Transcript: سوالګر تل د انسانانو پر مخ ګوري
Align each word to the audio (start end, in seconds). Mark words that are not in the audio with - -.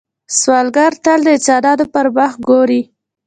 سوالګر 0.39 0.91
تل 1.03 1.19
د 1.25 1.27
انسانانو 1.37 1.85
پر 1.93 2.05
مخ 2.17 2.31
ګوري 2.49 2.81